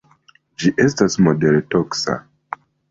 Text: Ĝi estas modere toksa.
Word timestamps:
Ĝi 0.63 0.71
estas 0.85 1.21
modere 1.29 1.63
toksa. 1.77 2.21